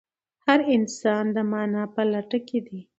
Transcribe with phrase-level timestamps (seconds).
[0.45, 2.79] هر انسان د مانا په لټه کې دی.